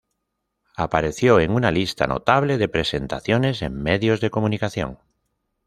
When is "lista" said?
1.69-2.07